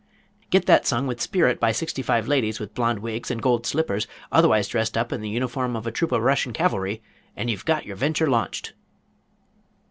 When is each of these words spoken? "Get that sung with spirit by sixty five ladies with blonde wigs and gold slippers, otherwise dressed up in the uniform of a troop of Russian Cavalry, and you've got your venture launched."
"Get 0.49 0.65
that 0.65 0.87
sung 0.87 1.05
with 1.05 1.21
spirit 1.21 1.59
by 1.59 1.71
sixty 1.71 2.01
five 2.01 2.27
ladies 2.27 2.59
with 2.59 2.73
blonde 2.73 3.01
wigs 3.03 3.29
and 3.29 3.39
gold 3.39 3.67
slippers, 3.67 4.07
otherwise 4.31 4.67
dressed 4.67 4.97
up 4.97 5.13
in 5.13 5.21
the 5.21 5.29
uniform 5.29 5.75
of 5.75 5.85
a 5.85 5.91
troop 5.91 6.11
of 6.11 6.23
Russian 6.23 6.53
Cavalry, 6.53 7.03
and 7.35 7.51
you've 7.51 7.65
got 7.65 7.85
your 7.85 7.95
venture 7.97 8.27
launched." 8.27 8.73